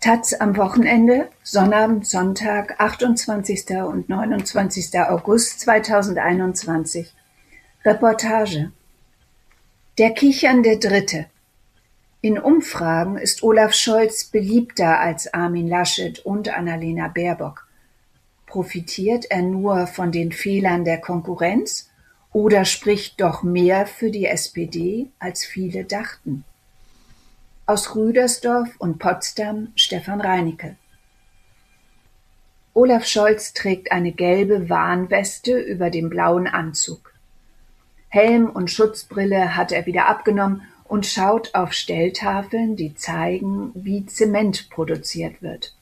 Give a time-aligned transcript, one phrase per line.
[0.00, 3.82] Taz am Wochenende, Sonnabend, Sonntag, 28.
[3.84, 4.98] und 29.
[4.98, 7.12] August 2021.
[7.84, 8.72] Reportage.
[9.98, 11.26] Der kichernde Dritte.
[12.22, 17.68] In Umfragen ist Olaf Scholz beliebter als Armin Laschet und Annalena Baerbock.
[18.46, 21.90] Profitiert er nur von den Fehlern der Konkurrenz
[22.32, 26.46] oder spricht doch mehr für die SPD, als viele dachten?
[27.70, 30.74] Aus Rüdersdorf und Potsdam Stefan Reinicke.
[32.74, 37.14] Olaf Scholz trägt eine gelbe Warnweste über dem blauen Anzug.
[38.08, 44.68] Helm und Schutzbrille hat er wieder abgenommen und schaut auf Stelltafeln, die zeigen, wie Zement
[44.70, 45.72] produziert wird.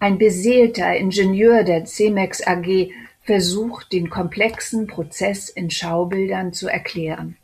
[0.00, 2.90] Ein beseelter Ingenieur der Cemex AG
[3.22, 7.36] versucht, den komplexen Prozess in Schaubildern zu erklären.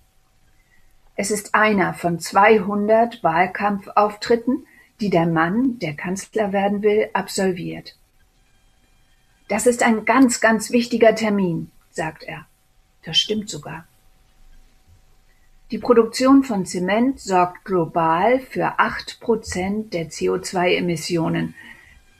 [1.17, 4.67] Es ist einer von 200 Wahlkampfauftritten,
[5.01, 7.97] die der Mann, der Kanzler werden will, absolviert.
[9.48, 12.47] Das ist ein ganz, ganz wichtiger Termin, sagt er.
[13.05, 13.87] Das stimmt sogar.
[15.71, 21.55] Die Produktion von Zement sorgt global für acht Prozent der CO2-Emissionen,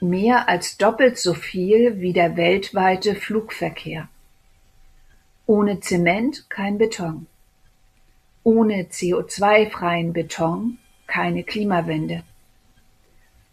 [0.01, 4.09] mehr als doppelt so viel wie der weltweite Flugverkehr.
[5.47, 7.27] Ohne Zement kein Beton.
[8.45, 12.23] Ohne CO2-freien Beton keine Klimawende.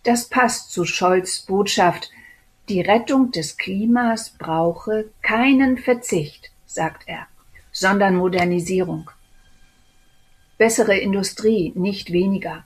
[0.04, 2.12] Das passt zu Scholz' Botschaft,
[2.70, 7.28] die Rettung des Klimas brauche keinen Verzicht, sagt er,
[7.72, 9.10] sondern Modernisierung.
[10.58, 12.66] Bessere Industrie, nicht weniger.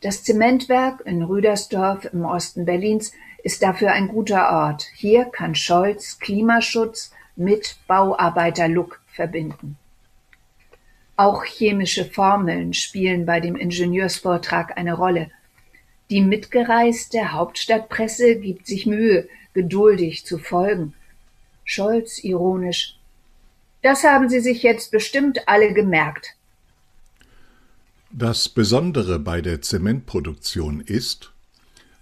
[0.00, 4.86] Das Zementwerk in Rüdersdorf im Osten Berlins ist dafür ein guter Ort.
[4.94, 9.78] Hier kann Scholz Klimaschutz mit Bauarbeiterlook verbinden.
[11.16, 15.30] Auch chemische Formeln spielen bei dem Ingenieursvortrag eine Rolle.
[16.10, 20.94] Die mitgereiste Hauptstadtpresse gibt sich Mühe, geduldig zu folgen.
[21.64, 22.98] Scholz ironisch.
[23.82, 26.34] Das haben Sie sich jetzt bestimmt alle gemerkt.
[28.10, 31.32] Das Besondere bei der Zementproduktion ist,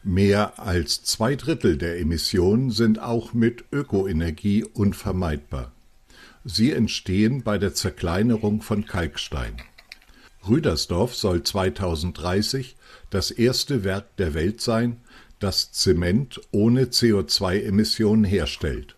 [0.03, 5.73] mehr als zwei Drittel der Emissionen sind auch mit Ökoenergie unvermeidbar.
[6.45, 9.57] Sie entstehen bei der Zerkleinerung von Kalkstein.
[10.49, 12.77] Rüdersdorf soll 2030
[13.11, 15.01] das erste Werk der Welt sein,
[15.39, 18.97] das Zement ohne CO2-Emissionen herstellt.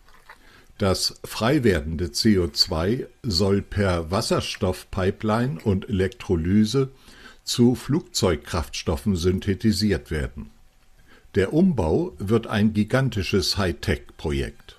[0.77, 6.91] Das frei werdende CO2 soll per Wasserstoffpipeline und Elektrolyse
[7.43, 10.49] zu Flugzeugkraftstoffen synthetisiert werden.
[11.35, 14.74] Der Umbau wird ein gigantisches Hightech-Projekt.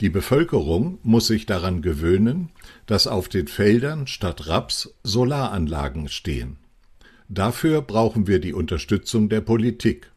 [0.00, 2.48] Die Bevölkerung muss sich daran gewöhnen,
[2.86, 6.56] dass auf den Feldern statt Raps Solaranlagen stehen.
[7.28, 10.10] Dafür brauchen wir die Unterstützung der Politik,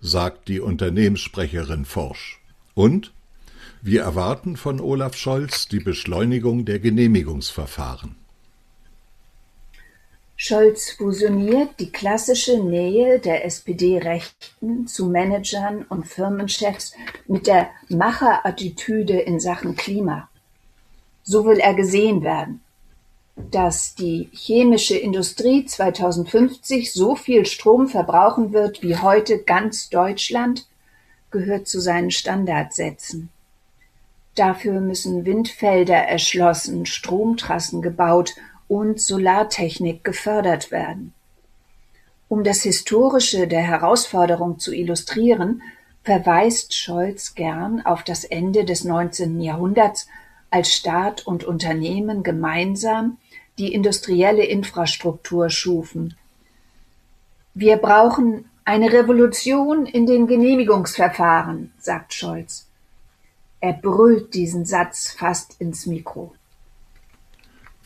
[0.00, 2.40] sagt die Unternehmenssprecherin Forsch.
[2.74, 3.12] Und
[3.82, 8.16] wir erwarten von Olaf Scholz die Beschleunigung der Genehmigungsverfahren.
[10.38, 16.92] Scholz fusioniert die klassische Nähe der SPD-Rechten zu Managern und Firmenchefs
[17.26, 20.28] mit der Macherattitüde in Sachen Klima.
[21.22, 22.60] So will er gesehen werden.
[23.50, 30.66] Dass die chemische Industrie 2050 so viel Strom verbrauchen wird wie heute ganz Deutschland,
[31.30, 33.30] gehört zu seinen Standardsätzen.
[34.34, 38.34] Dafür müssen Windfelder erschlossen, Stromtrassen gebaut
[38.68, 41.12] und Solartechnik gefördert werden.
[42.28, 45.62] Um das Historische der Herausforderung zu illustrieren,
[46.02, 49.40] verweist Scholz gern auf das Ende des 19.
[49.40, 50.08] Jahrhunderts,
[50.50, 53.18] als Staat und Unternehmen gemeinsam
[53.58, 56.16] die industrielle Infrastruktur schufen.
[57.54, 62.66] Wir brauchen eine Revolution in den Genehmigungsverfahren, sagt Scholz.
[63.60, 66.34] Er brüllt diesen Satz fast ins Mikro.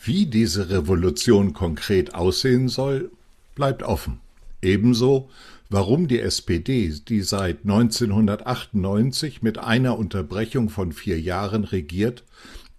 [0.03, 3.11] Wie diese Revolution konkret aussehen soll,
[3.53, 4.19] bleibt offen.
[4.61, 5.29] Ebenso,
[5.69, 12.23] warum die SPD, die seit 1998 mit einer Unterbrechung von vier Jahren regiert,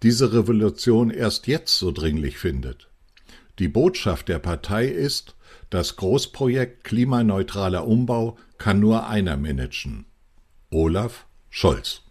[0.01, 2.89] diese Revolution erst jetzt so dringlich findet.
[3.57, 5.35] Die Botschaft der Partei ist,
[5.69, 10.05] das Großprojekt klimaneutraler Umbau kann nur einer managen.
[10.71, 12.01] Olaf Scholz.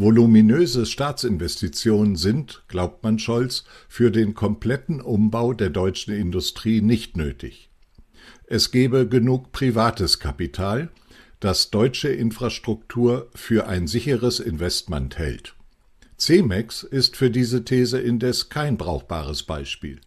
[0.00, 7.68] Voluminöse Staatsinvestitionen sind, glaubt man Scholz, für den kompletten Umbau der deutschen Industrie nicht nötig.
[8.46, 10.90] Es gebe genug privates Kapital,
[11.40, 15.56] das deutsche Infrastruktur für ein sicheres Investment hält.
[16.16, 20.00] Cemex ist für diese These indes kein brauchbares Beispiel.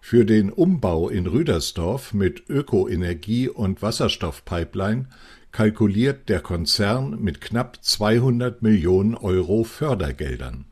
[0.00, 5.08] Für den Umbau in Rüdersdorf mit Ökoenergie und Wasserstoffpipeline
[5.52, 10.64] kalkuliert der Konzern mit knapp 200 Millionen Euro Fördergeldern.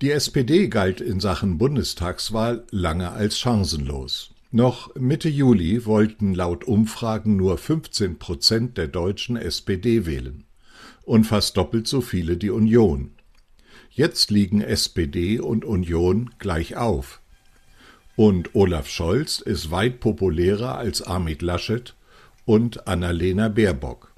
[0.00, 4.34] Die SPD galt in Sachen Bundestagswahl lange als chancenlos.
[4.50, 10.44] Noch Mitte Juli wollten laut Umfragen nur 15 Prozent der Deutschen SPD wählen
[11.04, 13.12] und fast doppelt so viele die Union.
[13.90, 17.20] Jetzt liegen SPD und Union gleich auf.
[18.16, 21.94] Und Olaf Scholz ist weit populärer als Armin Laschet
[22.44, 24.12] und Annalena Baerbock.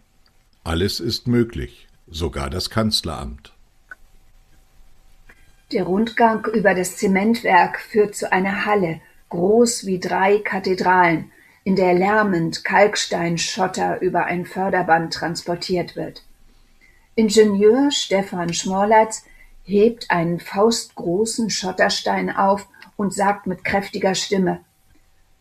[0.64, 3.52] Alles ist möglich, sogar das Kanzleramt.
[5.72, 11.32] Der Rundgang über das Zementwerk führt zu einer Halle, groß wie drei Kathedralen,
[11.64, 16.22] in der lärmend Kalksteinschotter über ein Förderband transportiert wird.
[17.16, 19.24] Ingenieur Stefan Schmorlatz
[19.64, 24.60] hebt einen faustgroßen Schotterstein auf und sagt mit kräftiger Stimme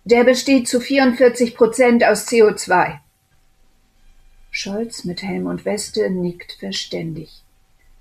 [0.07, 2.99] Der besteht zu 44 Prozent aus CO2.
[4.51, 7.41] Scholz mit Helm und Weste nickt verständig.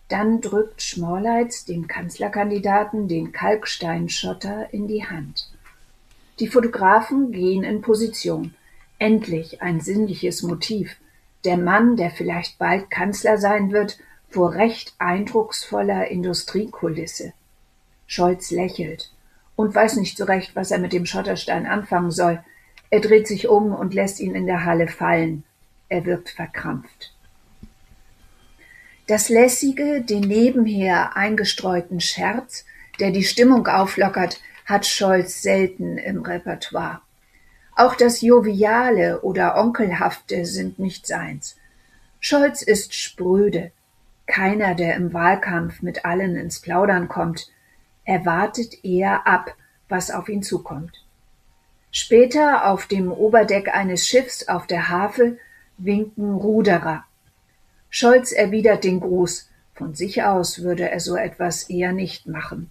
[0.08, 5.48] Dann drückt Schmorleitz dem Kanzlerkandidaten den Kalksteinschotter in die Hand.
[6.40, 8.54] Die Fotografen gehen in Position.
[8.98, 10.96] Endlich ein sinnliches Motiv.
[11.46, 13.96] Der Mann, der vielleicht bald Kanzler sein wird,
[14.28, 17.32] vor recht eindrucksvoller Industriekulisse.
[18.06, 19.10] Scholz lächelt
[19.56, 22.42] und weiß nicht so recht, was er mit dem Schotterstein anfangen soll.
[22.90, 25.44] Er dreht sich um und lässt ihn in der Halle fallen.
[25.88, 27.12] Er wirkt verkrampft.
[29.06, 32.64] Das lässige, den nebenher eingestreuten Scherz,
[33.00, 37.00] der die Stimmung auflockert, hat Scholz selten im Repertoire.
[37.76, 41.56] Auch das Joviale oder Onkelhafte sind nicht seins.
[42.20, 43.72] Scholz ist spröde.
[44.26, 47.50] Keiner, der im Wahlkampf mit allen ins Plaudern kommt.
[48.04, 49.54] Er wartet eher ab,
[49.88, 51.04] was auf ihn zukommt.
[51.90, 55.38] Später auf dem Oberdeck eines Schiffs auf der Havel
[55.78, 57.04] winken Ruderer.
[57.88, 59.48] Scholz erwidert den Gruß.
[59.74, 62.70] Von sich aus würde er so etwas eher nicht machen.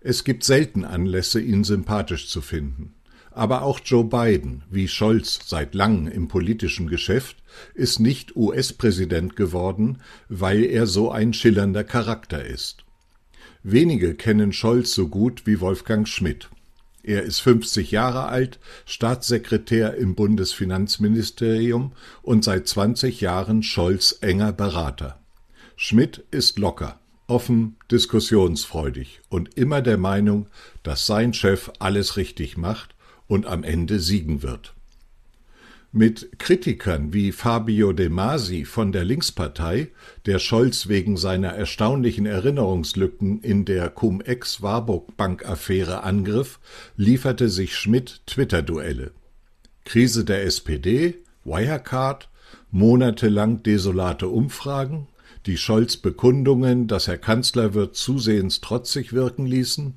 [0.00, 2.94] Es gibt selten Anlässe, ihn sympathisch zu finden.
[3.30, 7.36] Aber auch Joe Biden, wie Scholz seit langem im politischen Geschäft,
[7.74, 12.84] ist nicht US-Präsident geworden, weil er so ein schillernder Charakter ist.
[13.64, 16.50] Wenige kennen Scholz so gut wie Wolfgang Schmidt.
[17.04, 21.92] Er ist 50 Jahre alt, Staatssekretär im Bundesfinanzministerium
[22.22, 25.20] und seit 20 Jahren Scholz enger Berater.
[25.76, 26.98] Schmidt ist locker,
[27.28, 30.48] offen, diskussionsfreudig und immer der Meinung,
[30.82, 32.96] dass sein Chef alles richtig macht
[33.28, 34.74] und am Ende siegen wird.
[35.94, 39.88] Mit Kritikern wie Fabio De Masi von der Linkspartei,
[40.24, 46.60] der Scholz wegen seiner erstaunlichen Erinnerungslücken in der Cum-Ex-Warburg-Bank-Affäre angriff,
[46.96, 49.10] lieferte sich Schmidt Twitter-Duelle.
[49.84, 52.30] Krise der SPD, Wirecard,
[52.70, 55.08] monatelang desolate Umfragen,
[55.44, 59.96] die Scholz Bekundungen, dass er Kanzler wird, zusehends trotzig wirken ließen,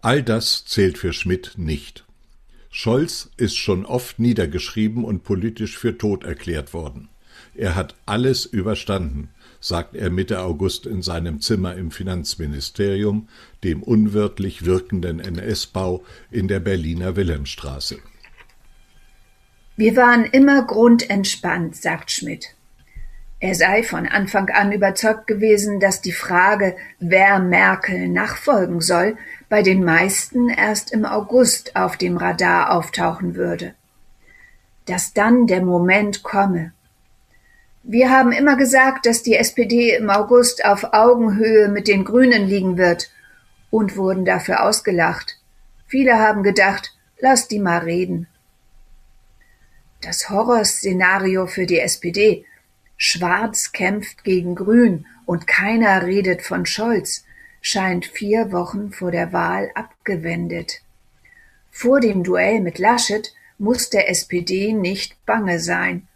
[0.00, 2.06] all das zählt für Schmidt nicht.
[2.70, 7.08] Scholz ist schon oft niedergeschrieben und politisch für tot erklärt worden.
[7.54, 9.30] Er hat alles überstanden,
[9.60, 13.28] sagt er Mitte August in seinem Zimmer im Finanzministerium,
[13.64, 17.98] dem unwirtlich wirkenden NS-Bau in der Berliner Wilhelmstraße.
[19.76, 22.54] Wir waren immer grundentspannt, sagt Schmidt.
[23.40, 29.16] Er sei von Anfang an überzeugt gewesen, dass die Frage, wer Merkel nachfolgen soll,
[29.50, 33.74] bei den meisten erst im August auf dem Radar auftauchen würde.
[34.86, 36.72] Dass dann der Moment komme.
[37.82, 42.78] Wir haben immer gesagt, dass die SPD im August auf Augenhöhe mit den Grünen liegen
[42.78, 43.10] wird
[43.70, 45.36] und wurden dafür ausgelacht.
[45.88, 48.28] Viele haben gedacht, lass die mal reden.
[50.00, 52.46] Das Horrorszenario für die SPD
[52.96, 57.24] Schwarz kämpft gegen Grün und keiner redet von Scholz,
[57.60, 60.80] scheint vier Wochen vor der Wahl abgewendet.
[61.70, 66.06] Vor dem Duell mit Laschet muss der SPD nicht bange sein.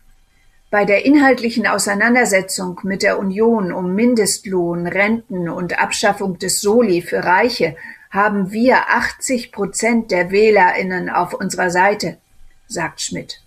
[0.70, 7.22] Bei der inhaltlichen Auseinandersetzung mit der Union um Mindestlohn, Renten und Abschaffung des Soli für
[7.22, 7.76] Reiche
[8.10, 12.18] haben wir 80 Prozent der WählerInnen auf unserer Seite,
[12.66, 13.40] sagt Schmidt.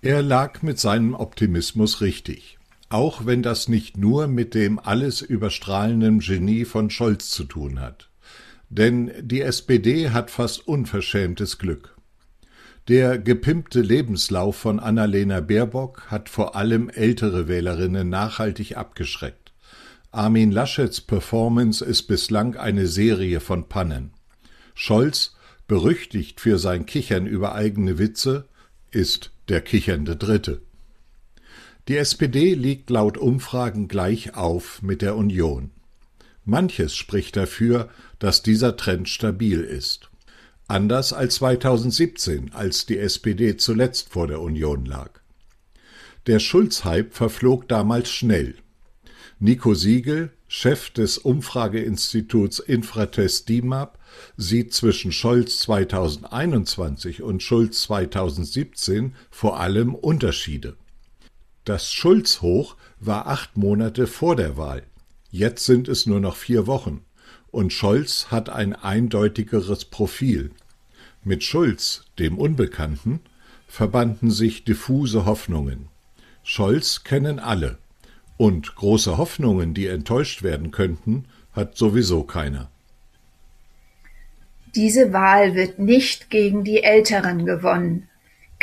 [0.00, 2.58] Er lag mit seinem Optimismus richtig,
[2.92, 8.10] auch wenn das nicht nur mit dem alles überstrahlenden Genie von Scholz zu tun hat.
[8.68, 11.96] Denn die SPD hat fast unverschämtes Glück.
[12.88, 19.52] Der gepimpte Lebenslauf von Annalena Baerbock hat vor allem ältere Wählerinnen nachhaltig abgeschreckt.
[20.10, 24.12] Armin Laschets Performance ist bislang eine Serie von Pannen.
[24.74, 25.36] Scholz,
[25.68, 28.48] berüchtigt für sein Kichern über eigene Witze,
[28.90, 30.60] ist der kichernde Dritte.
[31.88, 35.70] Die SPD liegt laut Umfragen gleich auf mit der Union.
[36.44, 37.88] Manches spricht dafür,
[38.20, 40.08] dass dieser Trend stabil ist.
[40.68, 45.10] Anders als 2017, als die SPD zuletzt vor der Union lag.
[46.28, 48.54] Der Schulz-Hype verflog damals schnell.
[49.40, 53.98] Nico Siegel, Chef des Umfrageinstituts Infratest DIMAP,
[54.36, 60.76] sieht zwischen Scholz 2021 und Schulz 2017 vor allem Unterschiede.
[61.64, 64.82] Das Schulz-Hoch war acht Monate vor der Wahl.
[65.30, 67.04] Jetzt sind es nur noch vier Wochen.
[67.52, 70.50] Und Scholz hat ein eindeutigeres Profil.
[71.22, 73.20] Mit Schulz, dem Unbekannten,
[73.68, 75.88] verbanden sich diffuse Hoffnungen.
[76.42, 77.78] Scholz kennen alle.
[78.36, 82.70] Und große Hoffnungen, die enttäuscht werden könnten, hat sowieso keiner.
[84.74, 88.08] Diese Wahl wird nicht gegen die Älteren gewonnen.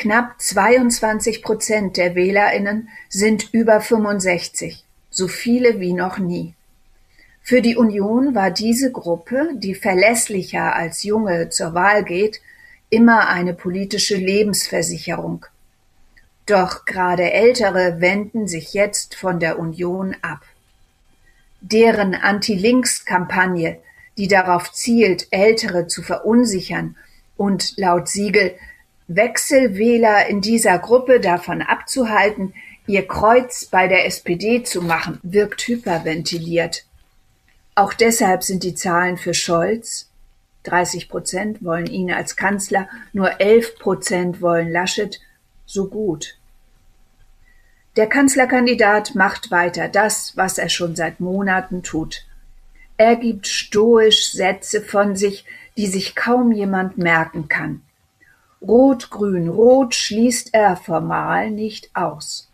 [0.01, 6.53] Knapp 22 Prozent der WählerInnen sind über 65, so viele wie noch nie.
[7.41, 12.39] Für die Union war diese Gruppe, die verlässlicher als Junge zur Wahl geht,
[12.89, 15.45] immer eine politische Lebensversicherung.
[16.45, 20.45] Doch gerade Ältere wenden sich jetzt von der Union ab.
[21.59, 23.79] Deren Anti-Links-Kampagne,
[24.17, 26.95] die darauf zielt, Ältere zu verunsichern
[27.35, 28.55] und laut Siegel
[29.09, 32.53] Wechselwähler in dieser Gruppe davon abzuhalten,
[32.87, 36.85] ihr Kreuz bei der SPD zu machen, wirkt hyperventiliert.
[37.75, 40.09] Auch deshalb sind die Zahlen für Scholz
[40.63, 45.19] 30 Prozent wollen ihn als Kanzler, nur 11 Prozent wollen Laschet
[45.65, 46.37] so gut.
[47.95, 52.25] Der Kanzlerkandidat macht weiter das, was er schon seit Monaten tut.
[52.97, 55.45] Er gibt stoisch Sätze von sich,
[55.77, 57.81] die sich kaum jemand merken kann.
[58.61, 62.49] Rot-Grün-Rot schließt er formal nicht aus.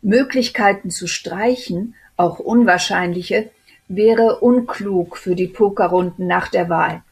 [0.00, 3.50] Möglichkeiten zu streichen, auch unwahrscheinliche,
[3.88, 7.02] wäre unklug für die Pokerrunden nach der Wahl.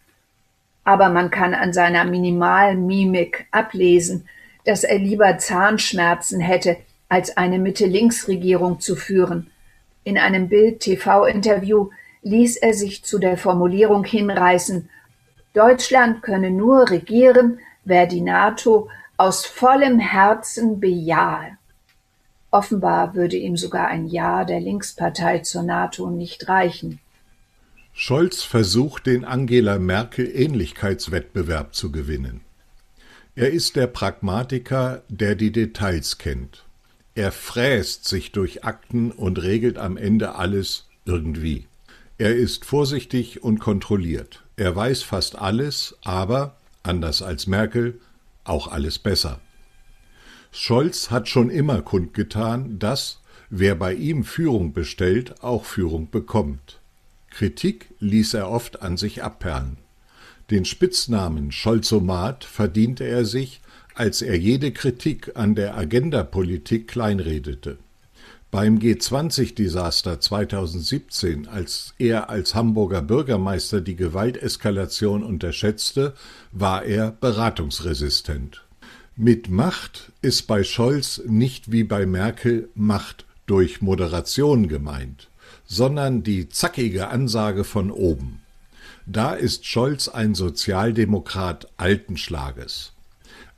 [0.84, 4.28] Aber man kann an seiner Minimalmimik ablesen,
[4.64, 6.76] dass er lieber Zahnschmerzen hätte,
[7.08, 9.50] als eine Mitte-Links-Regierung zu führen.
[10.04, 11.90] In einem Bild-TV-Interview
[12.22, 14.88] ließ er sich zu der Formulierung hinreißen,
[15.52, 21.58] Deutschland könne nur regieren, wer die NATO aus vollem Herzen bejahe.
[22.50, 27.00] Offenbar würde ihm sogar ein Ja der Linkspartei zur NATO nicht reichen.
[27.92, 32.40] Scholz versucht, den Angela Merkel Ähnlichkeitswettbewerb zu gewinnen.
[33.36, 36.64] Er ist der Pragmatiker, der die Details kennt.
[37.16, 41.66] Er fräst sich durch Akten und regelt am Ende alles irgendwie.
[42.18, 44.42] Er ist vorsichtig und kontrolliert.
[44.56, 48.00] Er weiß fast alles, aber, anders als Merkel,
[48.44, 49.40] auch alles besser.
[50.52, 56.78] Scholz hat schon immer kundgetan, dass, wer bei ihm Führung bestellt, auch Führung bekommt.
[57.30, 59.78] Kritik ließ er oft an sich abperlen.
[60.50, 63.60] Den Spitznamen Scholzomat verdiente er sich,
[63.94, 67.78] als er jede Kritik an der Agenda-Politik kleinredete.
[68.54, 76.14] Beim G20-Desaster 2017, als er als Hamburger Bürgermeister die Gewalteskalation unterschätzte,
[76.52, 78.62] war er beratungsresistent.
[79.16, 85.30] Mit Macht ist bei Scholz nicht wie bei Merkel Macht durch Moderation gemeint,
[85.66, 88.40] sondern die zackige Ansage von oben.
[89.04, 92.92] Da ist Scholz ein Sozialdemokrat alten Schlages.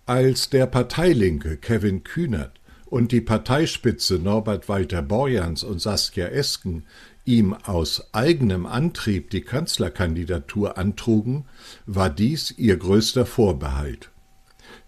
[0.07, 6.87] Als der Parteilinke Kevin Kühnert und die Parteispitze Norbert Walter Borjans und Saskia Esken
[7.25, 11.45] ihm aus eigenem Antrieb die Kanzlerkandidatur antrugen,
[11.85, 14.11] war dies ihr größter Vorbehalt.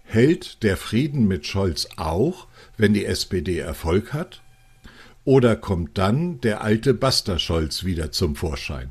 [0.03, 4.41] Hält der Frieden mit Scholz auch, wenn die SPD Erfolg hat?
[5.25, 8.89] Oder kommt dann der alte Baster Scholz wieder zum Vorschein?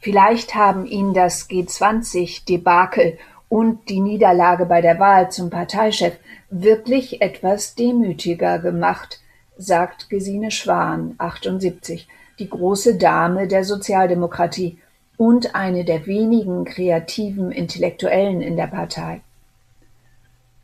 [0.00, 3.18] Vielleicht haben ihn das G20-Debakel
[3.50, 6.14] und die Niederlage bei der Wahl zum Parteichef
[6.50, 9.20] wirklich etwas demütiger gemacht,
[9.56, 14.78] sagt Gesine Schwan, 78, die große Dame der Sozialdemokratie
[15.16, 19.20] und eine der wenigen kreativen Intellektuellen in der Partei.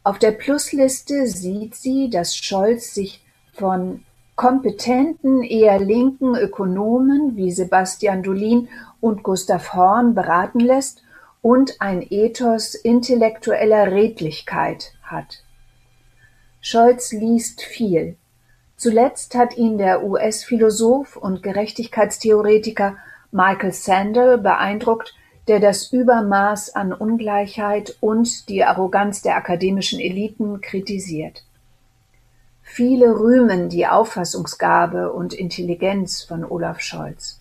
[0.03, 8.23] Auf der Plusliste sieht sie, dass Scholz sich von kompetenten, eher linken Ökonomen wie Sebastian
[8.23, 8.69] Dolin
[9.01, 11.03] und Gustav Horn beraten lässt
[11.43, 15.43] und ein Ethos intellektueller Redlichkeit hat.
[16.69, 18.17] Scholz liest viel,
[18.77, 22.97] Zuletzt hat ihn der US-Philosoph und Gerechtigkeitstheoretiker
[23.31, 25.15] Michael Sandel beeindruckt,
[25.47, 31.45] der das Übermaß an Ungleichheit und die Arroganz der akademischen Eliten kritisiert.
[32.63, 37.41] Viele rühmen die Auffassungsgabe und Intelligenz von Olaf Scholz.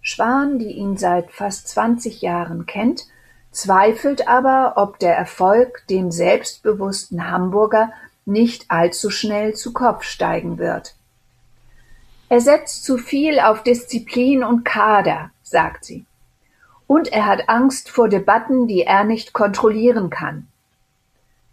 [0.00, 3.06] Schwan, die ihn seit fast 20 Jahren kennt,
[3.54, 7.92] zweifelt aber, ob der Erfolg dem selbstbewussten Hamburger
[8.26, 10.94] nicht allzu schnell zu Kopf steigen wird.
[12.28, 16.06] Er setzt zu viel auf Disziplin und Kader, sagt sie.
[16.86, 20.48] Und er hat Angst vor Debatten, die er nicht kontrollieren kann.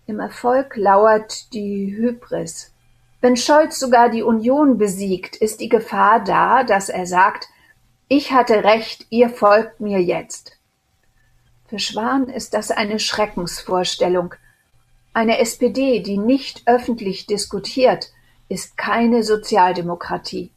[0.08, 2.74] Im Erfolg lauert die Hybris.
[3.22, 7.48] Wenn Scholz sogar die Union besiegt, ist die Gefahr da, dass er sagt,
[8.08, 10.58] ich hatte recht, ihr folgt mir jetzt.
[11.72, 14.36] Für Schwan ist das eine Schreckensvorstellung.
[15.14, 18.12] Eine SPD, die nicht öffentlich diskutiert,
[18.50, 20.52] ist keine Sozialdemokratie.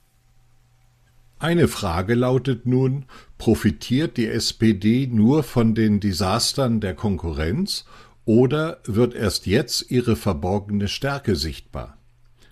[1.38, 3.04] Eine Frage lautet nun,
[3.38, 7.85] profitiert die SPD nur von den Desastern der Konkurrenz
[8.25, 11.97] oder wird erst jetzt ihre verborgene Stärke sichtbar?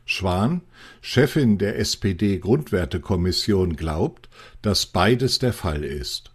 [0.04, 0.60] Schwan,
[1.00, 4.28] Chefin der SPD-Grundwertekommission, glaubt,
[4.62, 6.31] dass beides der Fall ist.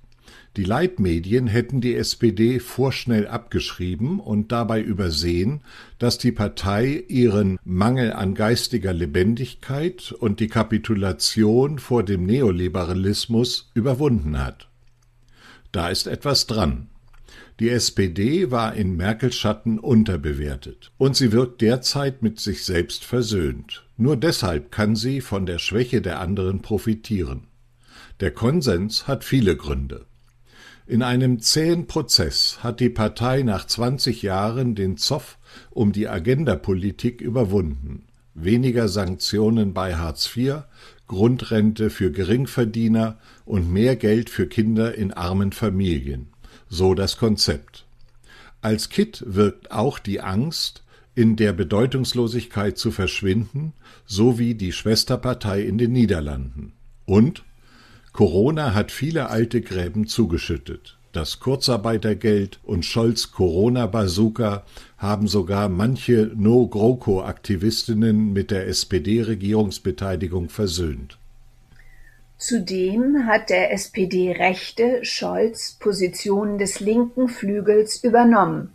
[0.57, 5.61] Die Leitmedien hätten die SPD vorschnell abgeschrieben und dabei übersehen,
[5.99, 14.43] dass die Partei ihren Mangel an geistiger Lebendigkeit und die Kapitulation vor dem Neoliberalismus überwunden
[14.43, 14.67] hat.
[15.71, 16.89] Da ist etwas dran.
[17.59, 23.85] Die SPD war in Merkels Schatten unterbewertet und sie wirkt derzeit mit sich selbst versöhnt.
[23.95, 27.43] Nur deshalb kann sie von der Schwäche der anderen profitieren.
[28.21, 30.07] Der Konsens hat viele Gründe.
[30.87, 35.37] In einem zähen Prozess hat die Partei nach 20 Jahren den Zoff
[35.69, 38.03] um die Agendapolitik überwunden.
[38.33, 40.63] Weniger Sanktionen bei Hartz IV,
[41.07, 46.31] Grundrente für Geringverdiener und mehr Geld für Kinder in armen Familien
[46.69, 47.85] so das Konzept.
[48.61, 50.83] Als Kit wirkt auch die Angst,
[51.15, 53.73] in der Bedeutungslosigkeit zu verschwinden,
[54.05, 56.73] sowie die Schwesterpartei in den Niederlanden.
[57.05, 57.43] Und
[58.17, 60.97] Corona hat viele alte Gräben zugeschüttet.
[61.11, 64.63] Das Kurzarbeitergeld und Scholz Corona-Bazooka
[64.97, 71.19] haben sogar manche No-GroKo-Aktivistinnen mit der SPD-Regierungsbeteiligung versöhnt.
[72.39, 78.71] Zudem hat der SPD-Rechte Scholz Positionen des linken Flügels übernommen.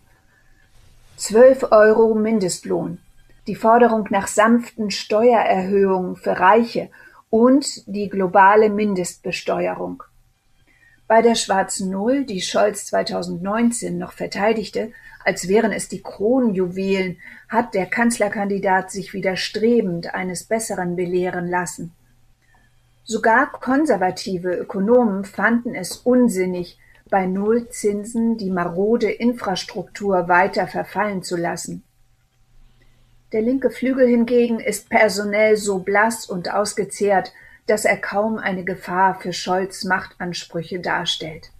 [1.16, 2.98] Zwölf Euro Mindestlohn,
[3.48, 6.90] die Forderung nach sanften Steuererhöhungen für Reiche
[7.33, 10.03] und die globale Mindestbesteuerung.
[11.09, 14.92] Bei der schwarzen Null, die Scholz 2019 noch verteidigte,
[15.25, 17.16] als wären es die Kronjuwelen,
[17.49, 21.95] hat der Kanzlerkandidat sich widerstrebend eines Besseren belehren lassen.
[23.03, 31.83] Sogar konservative Ökonomen fanden es unsinnig, bei Nullzinsen die marode Infrastruktur weiter verfallen zu lassen.
[33.33, 37.33] Der linke Flügel hingegen ist personell so blass und ausgezehrt,
[37.66, 41.51] dass er kaum eine Gefahr für Scholz Machtansprüche darstellt.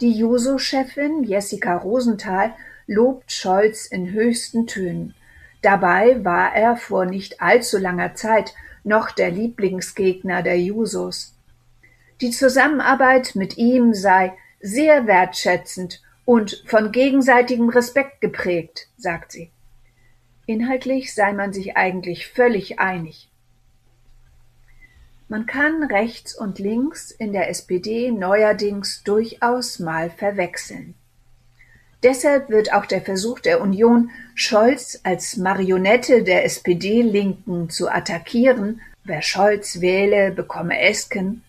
[0.00, 2.52] Die Juso-Chefin Jessica Rosenthal
[2.86, 5.14] lobt Scholz in höchsten Tönen.
[5.62, 11.34] Dabei war er vor nicht allzu langer Zeit noch der Lieblingsgegner der Jusos.
[12.20, 19.50] Die Zusammenarbeit mit ihm sei sehr wertschätzend und von gegenseitigem Respekt geprägt, sagt sie.
[20.48, 23.28] Inhaltlich sei man sich eigentlich völlig einig.
[25.28, 30.94] Man kann rechts und links in der SPD neuerdings durchaus mal verwechseln.
[32.02, 39.20] Deshalb wird auch der Versuch der Union, Scholz als Marionette der SPD-Linken zu attackieren, wer
[39.20, 41.44] Scholz wähle, bekomme Esken,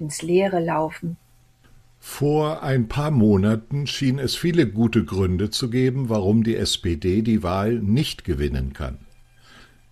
[0.00, 1.18] ins Leere laufen.
[2.06, 7.42] Vor ein paar Monaten schien es viele gute Gründe zu geben, warum die SPD die
[7.42, 8.98] Wahl nicht gewinnen kann.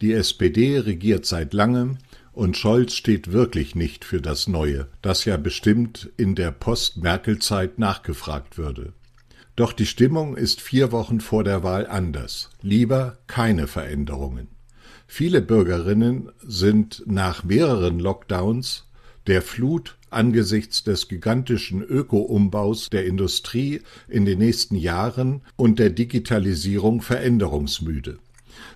[0.03, 1.97] Die SPD regiert seit langem
[2.33, 8.57] und Scholz steht wirklich nicht für das Neue, das ja bestimmt in der Post-Merkel-Zeit nachgefragt
[8.59, 8.93] würde.
[9.57, 12.51] Doch die Stimmung ist vier Wochen vor der Wahl anders.
[12.61, 14.49] Lieber keine Veränderungen.
[15.09, 18.85] Viele Bürgerinnen sind nach mehreren Lockdowns,
[19.27, 27.03] der Flut angesichts des gigantischen Öko-Umbaus der Industrie in den nächsten Jahren und der Digitalisierung
[27.03, 28.19] veränderungsmüde.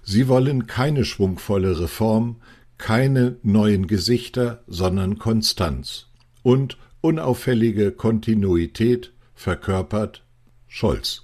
[0.03, 2.37] Sie wollen keine schwungvolle Reform,
[2.79, 6.07] keine neuen Gesichter, sondern Konstanz
[6.43, 10.25] und unauffällige Kontinuität verkörpert
[10.67, 11.23] Scholz.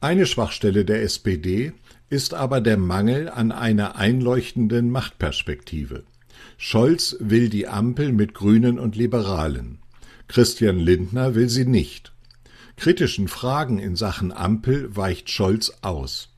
[0.00, 1.72] Eine Schwachstelle der SPD
[2.08, 6.04] ist aber der Mangel an einer einleuchtenden Machtperspektive.
[6.58, 9.78] Scholz will die Ampel mit Grünen und Liberalen.
[10.26, 12.12] Christian Lindner will sie nicht.
[12.76, 16.30] Kritischen Fragen in Sachen Ampel weicht Scholz aus.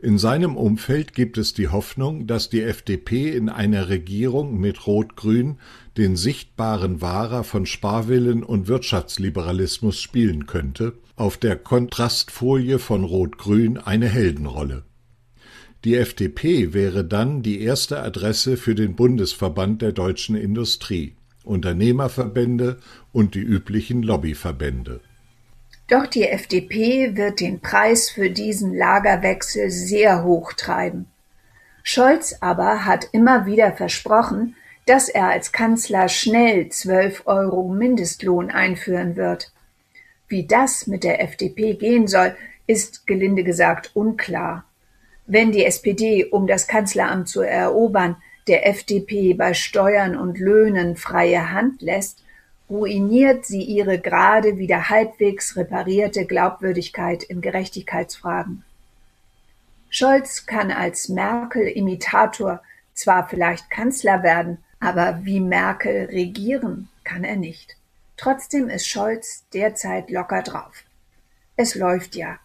[0.00, 5.58] In seinem Umfeld gibt es die Hoffnung, dass die FDP in einer Regierung mit Rot-Grün
[5.96, 14.06] den sichtbaren Wahrer von Sparwillen und Wirtschaftsliberalismus spielen könnte, auf der Kontrastfolie von Rot-Grün eine
[14.06, 14.84] Heldenrolle.
[15.84, 21.14] Die FDP wäre dann die erste Adresse für den Bundesverband der deutschen Industrie,
[21.44, 22.78] Unternehmerverbände
[23.12, 25.00] und die üblichen Lobbyverbände.
[25.86, 31.06] Doch die FDP wird den Preis für diesen Lagerwechsel sehr hoch treiben.
[31.84, 39.16] Scholz aber hat immer wieder versprochen, dass er als Kanzler schnell 12 Euro Mindestlohn einführen
[39.16, 39.52] wird.
[40.26, 42.34] Wie das mit der FDP gehen soll,
[42.66, 44.64] ist gelinde gesagt unklar.
[45.30, 51.52] Wenn die SPD, um das Kanzleramt zu erobern, der FDP bei Steuern und Löhnen freie
[51.52, 52.24] Hand lässt,
[52.70, 58.64] ruiniert sie ihre gerade wieder halbwegs reparierte Glaubwürdigkeit in Gerechtigkeitsfragen.
[59.90, 62.62] Scholz kann als Merkel-Imitator
[62.94, 67.76] zwar vielleicht Kanzler werden, aber wie Merkel regieren kann er nicht.
[68.16, 70.84] Trotzdem ist Scholz derzeit locker drauf.
[71.56, 72.38] Es läuft ja.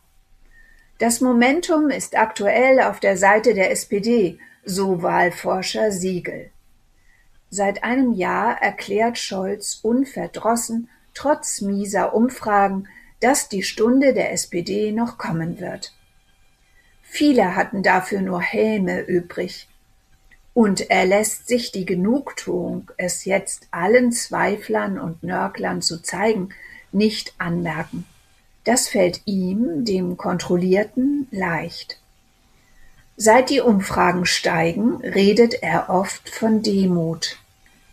[0.99, 6.51] Das Momentum ist aktuell auf der Seite der SPD, so Wahlforscher Siegel.
[7.49, 12.87] Seit einem Jahr erklärt Scholz unverdrossen, trotz mieser Umfragen,
[13.19, 15.93] dass die Stunde der SPD noch kommen wird.
[17.01, 19.67] Viele hatten dafür nur Häme übrig.
[20.53, 26.49] Und er lässt sich die Genugtuung, es jetzt allen Zweiflern und Nörglern zu zeigen,
[26.91, 28.05] nicht anmerken.
[28.63, 31.99] Das fällt ihm, dem Kontrollierten, leicht.
[33.17, 37.37] Seit die Umfragen steigen, redet er oft von Demut.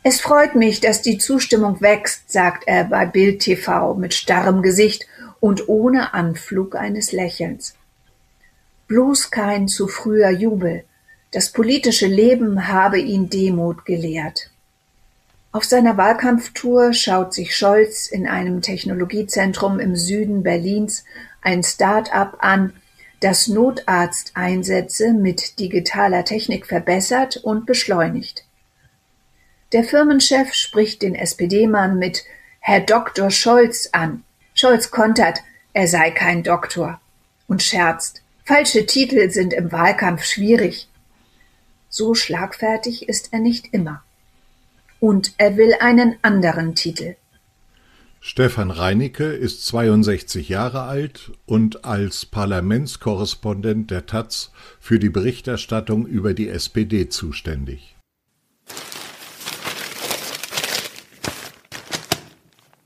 [0.03, 5.07] Es freut mich, dass die Zustimmung wächst, sagt er bei Bild TV mit starrem Gesicht
[5.41, 7.75] und ohne Anflug eines Lächelns.
[8.87, 10.85] Bloß kein zu früher Jubel.
[11.33, 14.51] Das politische Leben habe ihn Demut gelehrt.
[15.53, 21.05] Auf seiner Wahlkampftour schaut sich Scholz in einem Technologiezentrum im Süden Berlins
[21.43, 22.73] ein Start-up an,
[23.19, 28.45] das Notarzteinsätze mit digitaler Technik verbessert und beschleunigt.
[29.73, 32.23] Der Firmenchef spricht den SPD-Mann mit
[32.61, 33.31] Herr Dr.
[33.31, 34.23] Scholz an.
[34.55, 35.41] Scholz kontert,
[35.73, 37.01] er sei kein Doktor
[37.49, 38.23] und scherzt.
[38.45, 40.89] Falsche Titel sind im Wahlkampf schwierig.
[41.89, 44.03] So schlagfertig ist er nicht immer.
[45.01, 47.17] Und er will einen anderen Titel.
[48.23, 56.35] Stefan Reinicke ist 62 Jahre alt und als Parlamentskorrespondent der taz für die Berichterstattung über
[56.35, 57.97] die SPD zuständig.